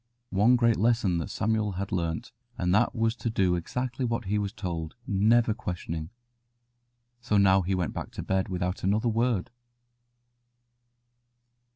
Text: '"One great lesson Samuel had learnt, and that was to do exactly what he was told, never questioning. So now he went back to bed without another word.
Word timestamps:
'"One 0.31 0.55
great 0.55 0.77
lesson 0.77 1.27
Samuel 1.27 1.73
had 1.73 1.91
learnt, 1.91 2.31
and 2.57 2.73
that 2.73 2.95
was 2.95 3.15
to 3.17 3.29
do 3.29 3.53
exactly 3.53 4.03
what 4.03 4.25
he 4.25 4.39
was 4.39 4.51
told, 4.51 4.95
never 5.05 5.53
questioning. 5.53 6.09
So 7.19 7.37
now 7.37 7.61
he 7.61 7.75
went 7.75 7.93
back 7.93 8.09
to 8.13 8.23
bed 8.23 8.49
without 8.49 8.83
another 8.83 9.09
word. 9.09 9.51